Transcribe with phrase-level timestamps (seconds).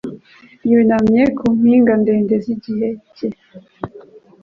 [0.71, 3.27] Yunamye ku mpinga ndende z'igihe cye